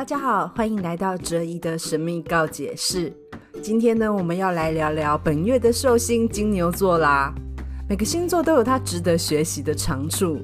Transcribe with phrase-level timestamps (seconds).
[0.00, 3.12] 大家好，欢迎来到哲一的神秘告解室。
[3.60, 7.34] 今天呢，我们要来聊聊本月的寿星金牛座啦。
[7.86, 10.40] 每个星座都有它值得学习的长处。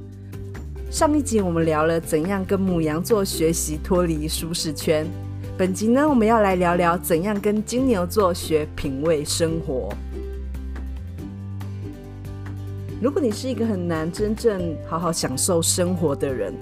[0.91, 5.07] 上一集我们聊了怎样跟牡羊座学习脱离舒适圈。
[5.57, 9.89] 本集呢，我们要来聊聊怎样跟金牛座学品味生活。
[13.01, 16.53] 如果你是一个很难真正好好享受生活的人，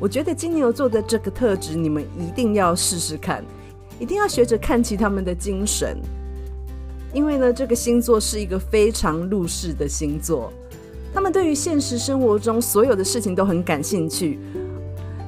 [0.00, 3.44] 我觉得金牛座的这个特质，你们一定要试试看，
[3.98, 5.98] 一定要学着看齐他们的精神。
[7.12, 10.50] 因为呢，这个星座是一个非常入世的星座，
[11.12, 14.38] 他们对于现实生活中所有的事情都很感兴趣，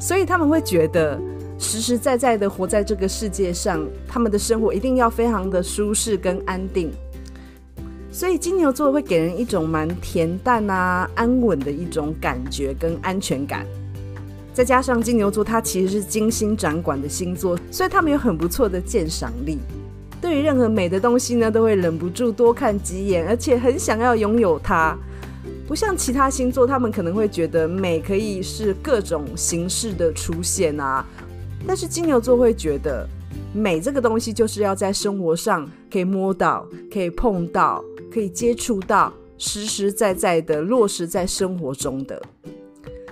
[0.01, 1.21] 所以他们会觉得
[1.59, 6.91] 实实在在的活在这个世界上，他们的生活一定要非常的舒适跟安定。
[8.11, 13.67] 所以金牛座会给人一种蛮恬淡啊、安稳的一种感觉跟安全感。
[14.53, 19.59] 再加上金牛座它其实是精心掌管的星座，所以他们有很不错的鉴赏力。
[20.21, 24.97] 对于任何美的东西呢，都会忍不住多看几眼，而且很想要拥有它。
[25.67, 31.05] 不像其他星座，他们可能会觉得美可以是各种形式的出现啊，
[31.67, 33.09] 但是金牛座会觉得
[33.55, 37.83] 美这个东西就是要在生活上可以摸到、可以碰到。
[38.13, 42.21] 可以接触到实实在在的落实在生活中的，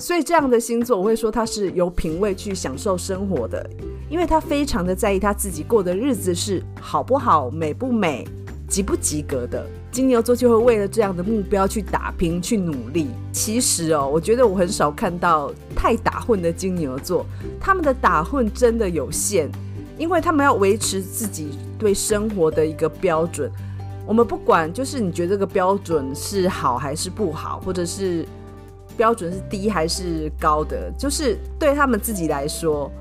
[0.01, 3.69] 所以这样的星座我会说他是有品味去享受生活的，
[4.09, 8.27] 因为他非常的在意他自己过的日子是好不好、美不美、
[8.67, 9.65] 及不及格的。
[9.93, 13.09] 金牛座就会为了这样的目标去打拼、去努力。
[13.31, 17.27] 其实哦，我觉得我很少看到太打混的金牛座，
[17.61, 19.51] 他们的打混真的有限，
[19.98, 23.51] 因为他们要维持自己对生活的一个标准。
[24.06, 28.25] 我们不管，就是你觉得这个标准是好还是不好，或者是
[29.01, 32.93] 标准是低还是高的，就是对他们自己来说，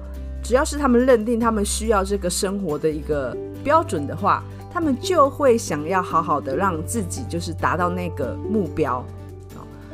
[0.42, 9.06] 只要是他们认定他们需要这个生活的一个标准的话，他们就会想要好好的让自己就是达到那个目标。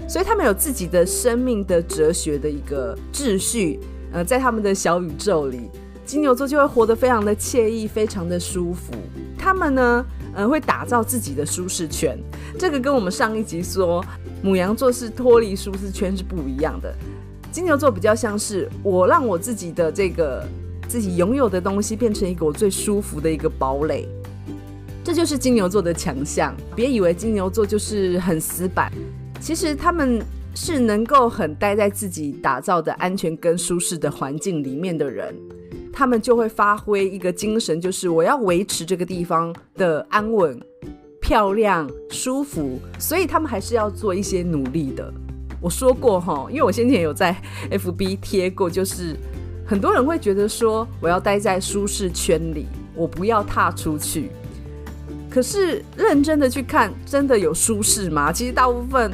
[0.07, 3.79] 所以他们有自己的生命的哲学的一个秩序，
[4.13, 5.71] 呃，在他们的小宇宙里，
[6.05, 8.93] 金牛座就会活得非常的惬意，非常的舒服。
[9.35, 10.05] 他们呢，
[10.35, 12.17] 呃，会打造自己的舒适圈，
[12.59, 14.03] 这个跟我们上一集说
[14.43, 16.93] 母羊座是脱离舒适圈是不一样的。
[17.51, 20.45] 金牛座比较像是我让我自己的这个
[20.89, 24.05] 自己拥有的东西变成一个我最舒服的一个堡垒，
[25.05, 26.53] 这就是金牛座的强项。
[26.75, 28.91] 别以为金牛座就是很死板，
[29.39, 30.21] 其实他们
[30.53, 35.33] 是能够很待在自己打造的安全跟舒适的环境里面的人。
[35.97, 40.61] 他们就会发挥一个精神，就是我要维持这个地方的安稳、
[41.21, 45.09] 漂亮、舒服，所以他们还是要做一些努力的。
[45.61, 47.33] 我说过哈，因为我先前有在
[47.71, 49.15] FB 贴过，就是
[49.65, 54.29] 很多人会觉得说，我要待在舒适圈里，我不要踏出去。
[55.29, 58.33] 可是认真的去看，真的有舒适吗？
[58.33, 59.09] 其实大部分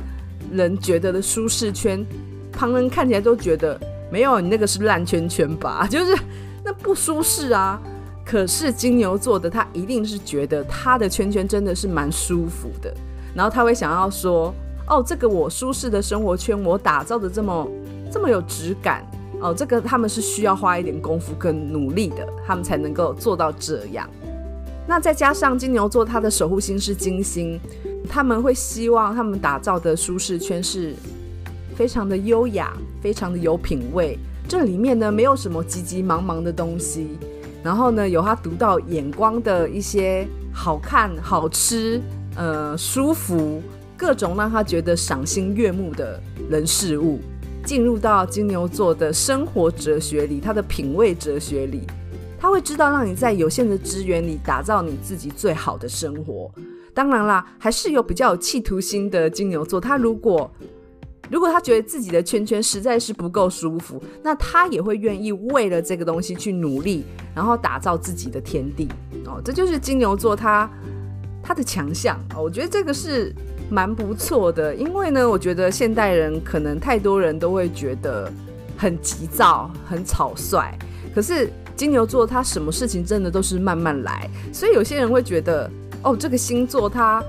[0.52, 2.03] 人觉得的舒适圈，
[2.52, 3.80] 旁人看起来都觉得
[4.12, 5.86] 没有，你那个是烂圈圈吧？
[5.90, 6.18] 就是。
[6.63, 7.81] 那不舒适啊！
[8.23, 12.94] 可是金牛座的他一定是觉得他的圈圈真的是蛮舒服的，
[13.35, 14.53] 然后他会想要说
[14.88, 17.67] ：“哦，这个我舒适的生活圈，我打造的这么
[18.11, 19.03] 这么有质感
[19.41, 24.07] 哦，这个他们是需要花一点功夫跟努力的，他们才能够做到这样。”
[24.88, 27.59] 那再加上金牛座他的守护星是金星，
[28.07, 30.93] 他们会希望他们打造的舒适圈是
[31.75, 34.17] 非常的优雅，非常的有品味。
[34.51, 37.07] 这里面呢，没有什么急急忙忙的东西，
[37.63, 42.01] 然后呢，有他独到眼光的一些好看、好吃、
[42.35, 43.61] 呃舒服，
[43.95, 47.22] 各种让他觉得赏心悦目的人事物，
[47.63, 51.88] 进入到金牛座的生活哲学里，他的品味哲学里，
[52.38, 56.51] 他会知道让你在有限的资源里打造你自己最好的生活。
[56.94, 60.51] 当然啦，还是有比较有企图心的金牛座，他如果。
[61.31, 68.90] 如果他觉得自己的圈圈实在是不够舒服，那他也会愿意为了这个东西去努力，然后打造自己的天地
[69.26, 69.41] 哦。
[69.44, 70.70] 这就是金牛座他
[71.41, 72.44] 他的强项哦。
[72.44, 73.34] 我觉得这个是
[73.70, 78.29] 蛮不错的，因为呢，我觉得现代人可能太多人都会觉得
[78.78, 80.78] 很急躁、很草率，
[81.16, 85.72] 可是金牛座他什么事情真的都是慢慢来，所以有些人会觉得
[86.03, 87.23] 哦，这个星座他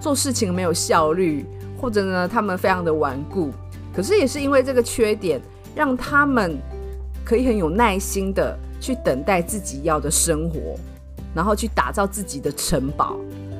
[0.00, 1.46] 做事情没有效率。
[1.80, 3.52] 或者呢，他们非常的顽固，
[3.94, 5.40] 可是也是因为这个缺点，
[5.74, 6.58] 让他们
[7.24, 10.76] 可以很有耐心的去等待自己要的生活，
[11.34, 13.16] 然后去打造自己的城堡。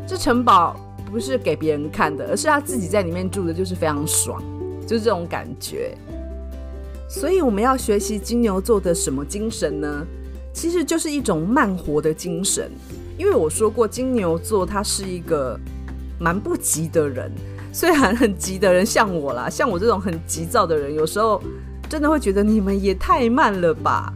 [0.06, 0.74] 这城堡
[1.10, 4.42] 不是给别人看的，而是他自己在里面住的，就是非常爽，
[4.86, 5.96] 就是这种感觉。
[7.08, 10.06] 所以我们要学习金牛座的什么精神呢？
[10.52, 12.70] 其实就是一种慢活的精神。
[13.16, 15.58] 因为我说过，金牛座他是一个
[16.18, 17.30] 蛮不急的人，
[17.72, 21.40] 虽然很急的人像我啦， 像我这种很急躁的人，有时候
[21.88, 24.12] 真的会觉得你们也太慢了吧。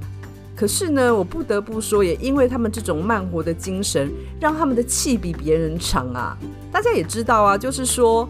[0.55, 6.37] 可是呢，我不得不说，也因为他们这种慢活的精神，让他们的气比别人长啊。
[6.71, 8.29] 大家也知道啊，就是说，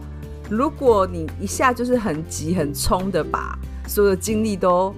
[0.48, 4.94] 如果你一下就是很急很冲的把所有的精力都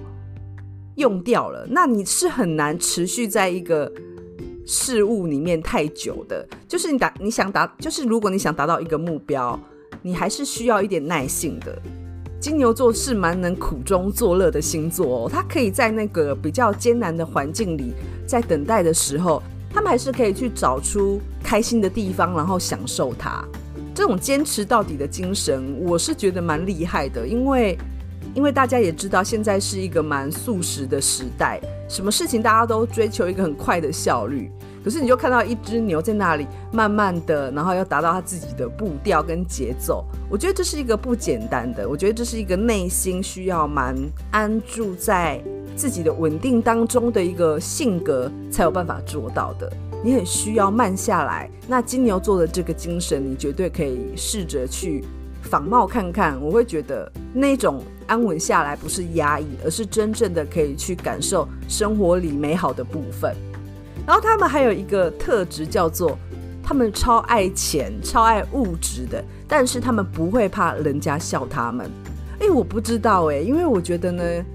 [0.95, 3.91] 用掉了，那你是很难持续在一个
[4.65, 6.47] 事物里面太久的。
[6.67, 9.59] 就是你达你想达，就是如果你想达到一个目标，
[10.05, 11.75] 你还是需要一点耐性的。
[12.39, 17.91] 金牛座是蛮能苦中作乐的星座哦，他可以在那个比较艰难的环境里，
[18.27, 19.41] 在等待的时候，
[19.73, 23.43] 他们还是可以去找出开心的地方，然后享受它。
[23.95, 27.75] 这种坚持到底的精神，我是觉得蛮厉害的，因为
[28.35, 31.59] 因为大家也知道，现在是一个蛮速食的时代，
[31.89, 34.51] 什么事情大家都追求一个很快的效率。
[34.85, 40.05] 可是你就看到一只牛在那里慢慢的，然后要达到它自己的步调跟节奏。
[40.29, 43.95] 我觉得这是一个不简单的，我觉得这是一个内心需要蛮
[44.29, 45.43] 安住在
[45.75, 49.73] 自己的稳定当中的一个性格才有办法做到的。
[50.03, 51.49] 你很需要慢下来。
[51.67, 55.03] 那金牛座的这个精神，你绝对可以试着去
[55.41, 56.39] 仿冒看看。
[56.39, 63.35] 我会觉得那种安稳下来不是压抑，而是真正的可以去感受生活里美好的部分。
[64.05, 66.17] 然后他们还有一个特质叫做，
[66.63, 71.89] 他们超爱钱、超爱物质的，但是他们不会怕人家笑他们。
[72.39, 74.45] 哎，我不知道哎，因为我觉得呢，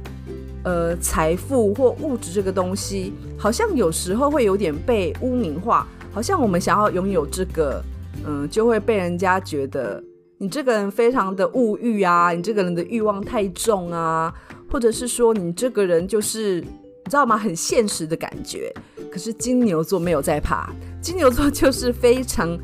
[0.62, 7.82] 呃，财富或物质这个东西，好像有时候会有点被污名化，好像我们想要拥有这个，
[8.25, 10.00] 嗯，就会被人家觉得
[10.38, 14.32] 你这个人非常的物欲啊，你这个人的欲望太重啊，
[14.70, 16.64] 或者是说你这个人就是。
[17.02, 17.37] 你知道吗？
[17.37, 18.73] 很现实的感觉。
[19.10, 20.70] 可是金牛座没有在怕，
[21.00, 22.56] 金牛座就是非常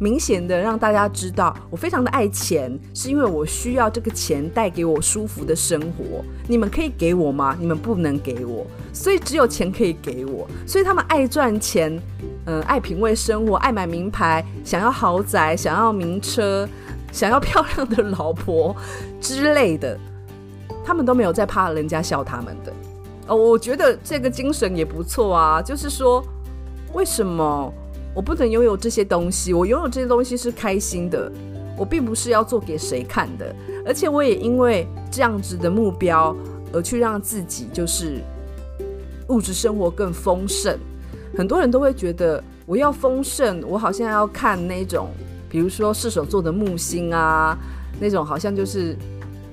[0.00, 6.24] 明显的让大家知道，我非常的爱钱，是因为我需要这个钱带给我舒服的生活。
[6.48, 7.56] 你们可以给我吗？
[7.60, 10.48] 你们不能给我，所以只有钱可以给我。
[10.66, 11.96] 所以他们爱赚钱，
[12.46, 16.68] 嗯、爱品味生活，爱买名牌，想要豪宅，想要名车，
[17.12, 18.74] 想要漂亮的老婆
[19.20, 19.96] 之类的，
[20.84, 22.72] 他们都没有在怕人家笑他们的。
[23.26, 25.62] 哦，我觉得这个精神也不错啊。
[25.62, 26.22] 就是说，
[26.92, 27.72] 为什么
[28.14, 29.54] 我不能拥有这些东西？
[29.54, 31.32] 我拥有这些东西是开心的，
[31.76, 33.54] 我并不是要做给谁看的。
[33.86, 36.36] 而且我也因为这样子的目标
[36.72, 38.20] 而去让自己就是
[39.28, 40.78] 物质生活更丰盛。
[41.34, 45.08] 很多人都会觉得我要丰盛，我好像要看那种，
[45.48, 47.56] 比如说射手座的木星啊，
[47.98, 48.94] 那种好像就是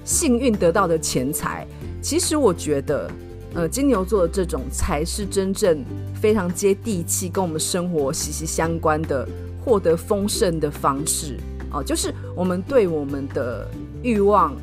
[0.03, 1.65] 幸运得到的钱财。
[2.01, 3.09] 其实我觉得。
[3.53, 5.83] 呃，金牛座的这种才是真正
[6.21, 9.27] 非常接地气，跟我们生活息息相关的
[9.63, 11.37] 获得丰盛的方式
[11.73, 13.65] 哦、就是我们对我们的
[14.03, 14.53] 欲望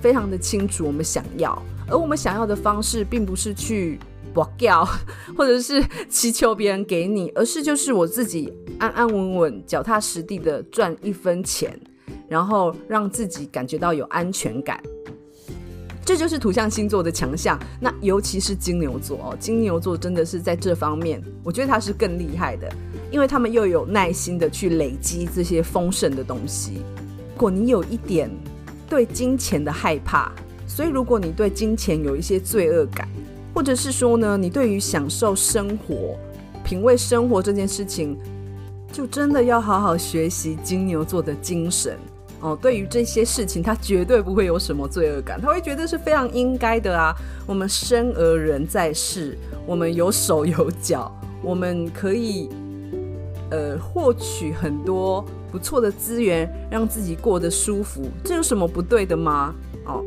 [0.00, 3.98] 非常的清楚，我们想要，而我们想要的方式，并不是去
[4.32, 4.86] 博叫，
[5.36, 11.76] 或者是祈求别人给你，而是就是我自己安安稳稳、脚踏实地的赚一分钱，
[12.28, 14.80] 然后让自己感觉到有安全感。
[16.06, 22.72] 这就是土象星座的强项，那尤其是金牛座哦，金牛座真的是在这方面，我觉得他是更厉害的，
[23.10, 26.74] 因为他们又有耐心的去累积这些丰盛的东西。
[27.34, 28.30] 如果你有一点
[28.88, 30.30] 对金钱的害怕，
[30.64, 33.08] 所以如果你对金钱有一些罪恶感，
[33.52, 36.16] 或者是说呢，你对于享受生活、
[36.64, 38.16] 品味生活这件事情，
[38.92, 41.98] 就真的要好好学习金牛座的精神。
[42.40, 47.14] 哦，对于这些事情，他绝对不会有什么罪恶感，他会觉得是非常应该的啊。
[47.46, 51.10] 我们生而人在世，我们有手有脚，
[51.42, 52.50] 我们可以
[53.50, 59.54] 呃获取很多不错的资源，让自己过得舒服，这有什么不对的吗？
[59.86, 60.04] 哦，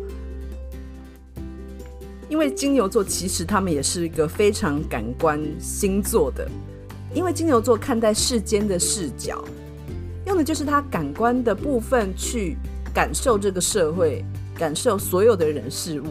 [2.29, 6.47] 因为金牛座其实他们也是一个非常感官星座的，
[7.11, 9.43] 因为金牛座看待世间的视角。
[10.29, 12.55] 用的就是他感官的部分去
[12.93, 14.23] 感受这个社会，
[14.55, 16.05] 感受所有的人事物，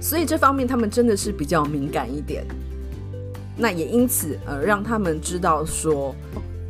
[0.00, 2.42] 所以这方面他们真的是比较敏感一点。
[3.54, 6.14] 那也因此呃，让他们知道说，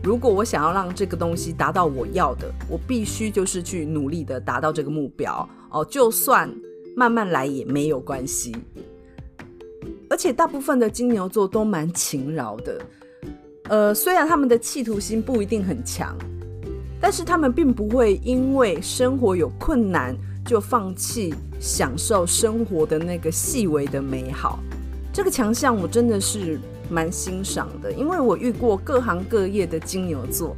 [0.03, 6.53] 如果我想要让这个东西达到我要的，我必须就是去努力的达到这个目标哦，就算
[6.97, 8.53] 慢慢来也没有关系。
[10.11, 12.81] 而且大部分的金牛座都蛮勤劳的。
[13.69, 16.19] 呃，虽然他们的企图心不一定很强，
[17.03, 20.17] 但是他们并不会因为生活有困难
[20.47, 24.61] 就放弃享受生活的那个细微的美好。
[25.13, 30.57] 这个强项我真的是蛮欣赏的，因为我遇过各行各业的金牛座，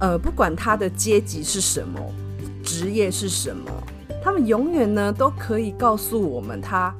[0.00, 2.00] 呃，不管他的阶级是什么，
[2.64, 3.70] 职业是什么，
[4.24, 6.94] 他们永远呢都可以告诉我们他，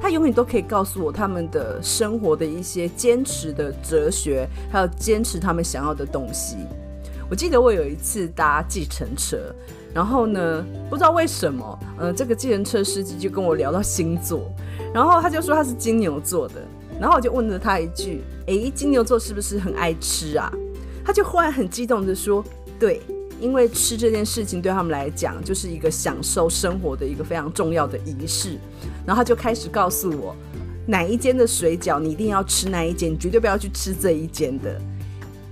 [0.00, 6.56] 他永远都可以告诉我他们的生活的一些坚持的哲学，还有坚持他们想要的东西。
[7.28, 9.52] 我记得我有一次搭计程车，
[9.92, 14.50] 然后呢，不知道为什么，呃，这个计程车司机就跟我聊到星座。
[14.94, 16.54] 然后他就说他是金牛座的，
[17.00, 20.52] 然后我就问了他一句：“诶，金牛座是不是很爱吃啊？”
[21.04, 22.44] 他就忽然很激动地说
[22.78, 23.00] ：“对，
[23.40, 28.56] 因为吃这件事情对他们来讲就是一个享受生活的一个非常重要的仪式。”
[29.04, 30.34] 然后他就开始告诉我，
[30.86, 34.80] 哪一间的水饺你一定要吃哪一间，你绝对不要去吃这一间的。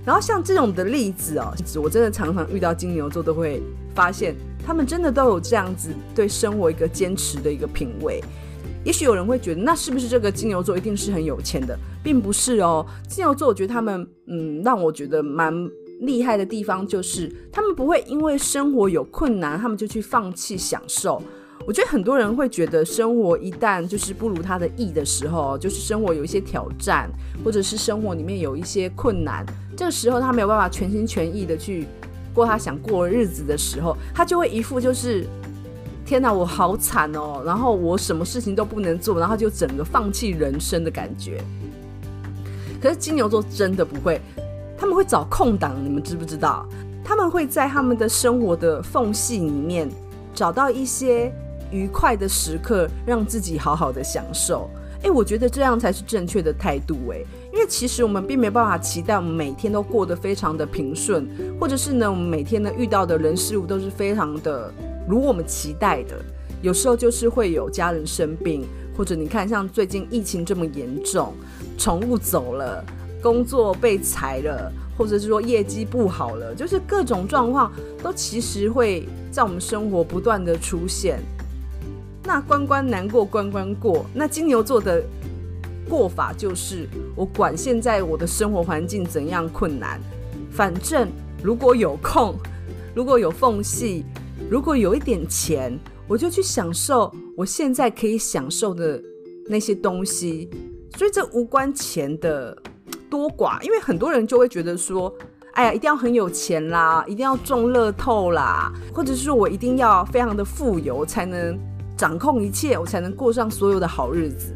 [0.05, 3.61] 然后像这种的例子哦，我真的常常遇到金牛座都会
[3.95, 4.35] 发现，
[4.65, 8.23] 他们真的都有这样子对生活一个坚持的一个品味。
[8.83, 11.75] 也许有人会觉得，那是不是这个金牛座一定是很有钱的？
[12.03, 12.85] 并不是哦。
[13.07, 15.51] 金牛座，我觉得他们，嗯，让我觉得蛮
[16.01, 21.19] 厉害的地方就是，他们不会因为生活有困难，他们就去放弃享受。
[21.65, 27.09] 我觉得很多人会觉得，生活一旦就是不如他的意的时候，就是生活有一些挑战，
[27.43, 29.43] 或者是生活里面有一些困难，
[29.75, 31.87] 这个时候他没有办法全心全意的去
[32.33, 35.25] 过他想过日子的时候，他就会一副就是。
[36.07, 37.41] 天哪，我好惨哦！
[37.43, 41.43] 然后我什么事情都不能做，然后就整个放弃人生的感觉。
[42.79, 44.21] 可是金牛座真的不会，
[44.77, 46.63] 他们会找空档，你们知不知道？
[47.03, 49.89] 他们会在他们的生活的缝隙里面
[50.31, 51.33] 找到一些
[51.71, 54.69] 愉快的时刻，让自己好好的享受。
[55.01, 57.25] 诶，我觉得这样才是正确的态度诶，
[57.65, 61.27] 其实我们并没办法期待我们每天都过得非常的平顺，
[61.59, 64.71] 或者是呢，我们每天呢遇到的人事物都是非常的。
[65.07, 66.15] 如我们期待的，
[66.61, 68.65] 有时候就是会有家人生病，
[68.97, 71.33] 或者你看像最近疫情这么严重，
[71.77, 72.83] 宠物走了，
[73.21, 81.19] 工作被裁了，或者是说业绩不好了，就是各种状况都其实会在我们生活不断的出现。
[82.23, 85.03] 那关关难过关关过，那金牛座的
[85.89, 89.99] 过法就是，我管现在我的生活环境怎样困难，
[90.51, 91.07] 反正
[91.43, 92.35] 如果有空，
[92.93, 94.03] 如果有缝隙。
[94.49, 99.01] 如果有一点钱，我就去享受我现在可以享受的
[99.47, 100.49] 那些东西，
[100.97, 102.55] 所以这无关钱的
[103.09, 103.59] 多寡。
[103.63, 105.11] 因为很多人就会觉得说，
[105.53, 111.57] 哎呀，一定要很有钱啦，一定要中乐透啦，或者是我一定要非常的富有，才能
[111.97, 114.53] 掌控一切，我才能过上所有的好日子。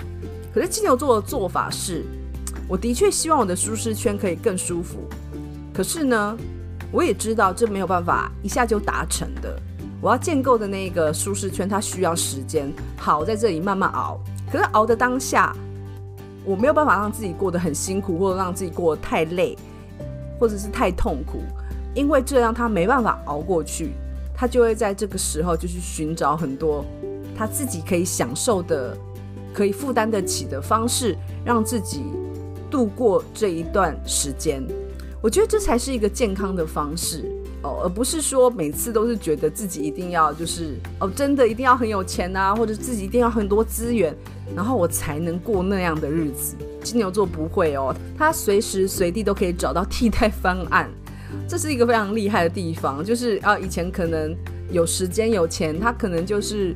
[0.59, 2.03] 可是金牛座的做法是，
[2.67, 4.97] 我的确希望我的舒适圈可以更舒服，
[5.73, 6.37] 可是呢，
[6.91, 9.57] 我也知道这没有办法一下就达成的。
[10.01, 12.69] 我要建构的那个舒适圈，它需要时间。
[12.97, 14.19] 好，在这里慢慢熬。
[14.51, 15.55] 可是熬的当下，
[16.43, 19.57] 我没有办法让自己过得很辛苦，或者让自己过得太累，
[20.37, 21.39] 或者是太痛苦，
[21.95, 23.93] 因为这样他没办法熬过去，
[24.35, 26.83] 他就会在这个时候就去寻找很多
[27.37, 28.97] 他自己可以享受的、
[29.53, 31.15] 可以负担得起的方式，
[31.45, 32.03] 让自己
[32.69, 34.63] 度过这一段时间。
[35.21, 37.25] 我觉得这才是一个健康的方式。
[37.61, 44.15] 哦，而不是说每次都是觉得自己一定要就是哦，真的一定要很有钱啊，或者自己一定要很多资源，
[44.55, 46.55] 然后我才能过那样的日子。
[46.81, 50.89] 金牛座不会哦，他随时随地都可以找到替代方案，
[51.49, 53.03] 这是一个非常厉害的地方。
[53.03, 54.33] 就是啊，以前可能
[54.71, 56.73] 有时间有钱，他可能就是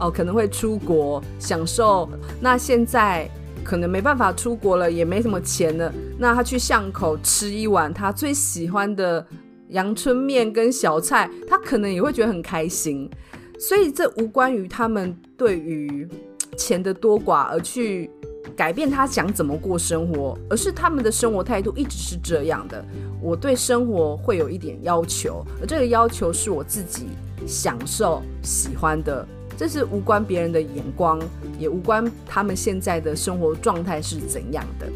[0.00, 2.08] 哦，可能会出国享受，
[2.40, 3.30] 那现在
[3.62, 9.24] 可能没办法出国了，也没什么钱了，那他去巷口吃一碗他最喜欢的。
[9.70, 13.08] 阳春面跟小菜，他可能也会觉得很开心，
[13.56, 16.08] 所以这无关于他们对于
[16.56, 18.10] 钱的多寡而去
[18.56, 22.84] 改变他想怎么过生活，而是他们的生活态度一直是这样的。
[23.22, 27.06] 我对生活会有一点要求，而这个要求是我自己
[27.46, 29.24] 享受喜欢的，
[29.60, 31.20] 这是无关别人的眼光，
[31.58, 34.86] 也无关他们现在的生活状态是怎样的。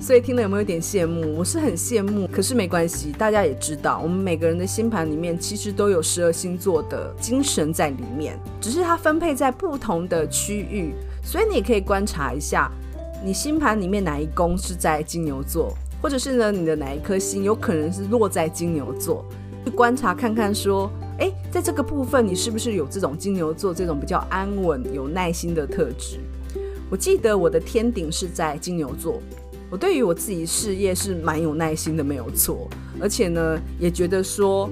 [0.00, 1.36] 所以听了有没有点羡慕？
[1.36, 10.94] 我是很羡慕，可是没关系，大家也知道，我们每个人的星盘里面其实都有十二星座的精神在里面，只是它分配在不同的区域。
[11.24, 12.70] 所以你也可以观察一下，
[13.24, 19.24] 你星盘里面哪一宫是在金牛座，或者是呢，你的哪一颗星有可能是落在金牛座，
[19.64, 26.18] 去观察看看说，诶，在这个部分你是不是有这种金牛座这种比较安稳、有耐心的特质？
[26.90, 29.20] 我记得我的天顶是在金牛座。
[29.68, 32.68] 我对于我自己事业是蛮有耐心的，没有错。
[33.00, 34.70] 而且呢，也觉得说，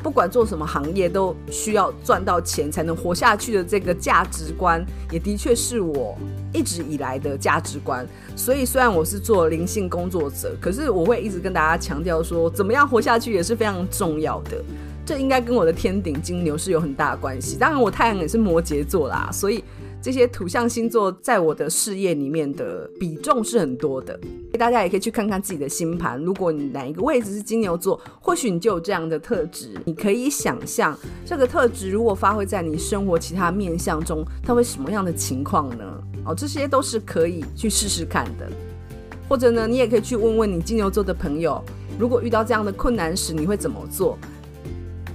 [0.00, 6.16] 不管做什么行业都需要赚到钱才能活下去的这个价值观，也的确是我
[6.54, 8.06] 一直以来的价值观。
[8.36, 14.62] 所以虽然我是做灵性工作者，可是我会一直跟大家强调说，怎么样活下去也是非常重要的。
[15.08, 17.56] 这应该跟我的天顶金牛是有很大的关系。
[17.56, 19.64] 当然，我太阳也是摩羯座啦，所以。
[20.00, 24.18] 这些土象星座在我的事业里面的比重是很多的，
[24.56, 26.16] 大家也可以去看看自己的星盘。
[26.22, 29.70] 如果你哪一个位置是金牛座，或许你就有这样的特质。
[29.84, 30.96] 你可以想象
[31.26, 35.84] 这个特质如果发挥在你生活其他面相中，它会什么样的情况呢？
[36.24, 38.48] 哦，这些都是可以去试试看的。
[39.28, 41.60] 或者呢，你也可以去问问你金牛座的朋友，
[41.98, 44.16] 如果遇到这样的困难时，你会怎么做？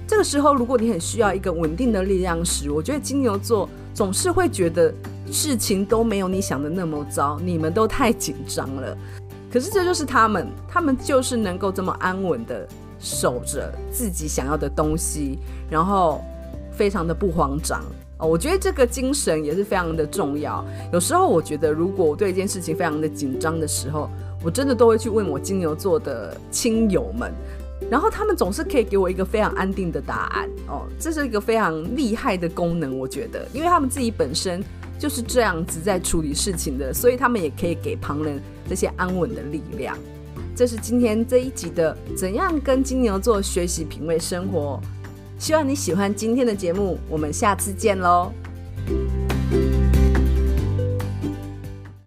[0.06, 3.68] 这个时候，如果你很需要一个稳定的力量时，我觉得金牛座。
[3.94, 4.92] 总是会觉得
[5.30, 8.98] 事情都没有你想的那么糟，你们都太紧张了。
[9.52, 12.66] 可是这就是他们，他们就是能够这么安稳的
[12.98, 15.38] 守着自己想要的东西，
[15.70, 16.20] 然后
[16.72, 17.84] 非常的不慌张
[18.18, 18.26] 哦。
[18.26, 20.64] 我觉得这个精神也是非常的重要。
[20.92, 24.10] 有时候我觉得，如果我对一件事情非常的紧张的时候，
[24.42, 27.32] 我真的都会去问我金牛座的亲友们。
[27.90, 34.62] 然后他们总是可以给我一个非常安定的答案哦，这是一个非常厉害的功能，我觉得，因为他们自己本身
[34.98, 39.96] 就是这样子在处理事情的，所以他们也可以给旁人这些安稳的力量。
[40.56, 44.80] 这是今天这一集的怎样跟金牛座学习品味生活，
[45.38, 48.32] 希望你喜欢今天的节目，我们下次见喽。